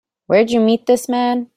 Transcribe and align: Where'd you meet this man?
Where'd 0.27 0.49
you 0.51 0.59
meet 0.61 0.85
this 0.87 1.07
man? 1.07 1.49